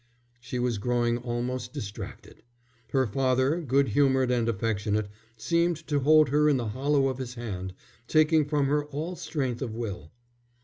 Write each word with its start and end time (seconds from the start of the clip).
She 0.39 0.57
was 0.57 0.79
growing 0.79 1.19
almost 1.19 1.73
distracted. 1.73 2.41
Her 2.89 3.05
father, 3.05 3.61
good 3.61 3.89
humoured 3.89 4.31
and 4.31 4.49
affectionate, 4.49 5.09
seemed 5.37 5.77
to 5.85 5.99
hold 5.99 6.29
her 6.29 6.49
in 6.49 6.57
the 6.57 6.69
hollow 6.69 7.07
of 7.07 7.19
his 7.19 7.35
hand, 7.35 7.75
taking 8.07 8.45
from 8.45 8.65
her 8.65 8.85
all 8.85 9.15
strength 9.15 9.61
of 9.61 9.75
will. 9.75 10.09